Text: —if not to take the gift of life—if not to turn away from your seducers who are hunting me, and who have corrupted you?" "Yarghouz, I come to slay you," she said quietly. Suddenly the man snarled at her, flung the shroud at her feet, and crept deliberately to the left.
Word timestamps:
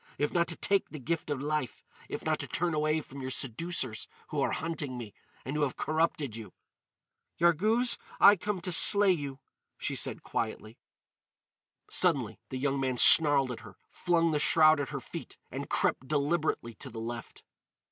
—if 0.17 0.33
not 0.33 0.47
to 0.47 0.55
take 0.55 0.89
the 0.89 0.97
gift 0.97 1.29
of 1.29 1.39
life—if 1.39 2.25
not 2.25 2.39
to 2.39 2.47
turn 2.47 2.73
away 2.73 3.01
from 3.01 3.21
your 3.21 3.29
seducers 3.29 4.07
who 4.29 4.41
are 4.41 4.49
hunting 4.53 4.97
me, 4.97 5.13
and 5.45 5.55
who 5.55 5.61
have 5.61 5.75
corrupted 5.75 6.35
you?" 6.35 6.53
"Yarghouz, 7.39 7.99
I 8.19 8.35
come 8.35 8.61
to 8.61 8.71
slay 8.71 9.11
you," 9.11 9.37
she 9.77 9.95
said 9.95 10.23
quietly. 10.23 10.79
Suddenly 11.91 12.39
the 12.49 12.57
man 12.71 12.97
snarled 12.97 13.51
at 13.51 13.59
her, 13.59 13.77
flung 13.91 14.31
the 14.31 14.39
shroud 14.39 14.79
at 14.79 14.89
her 14.89 14.99
feet, 15.01 15.37
and 15.51 15.69
crept 15.69 16.07
deliberately 16.07 16.73
to 16.79 16.89
the 16.89 16.97
left. 16.99 17.43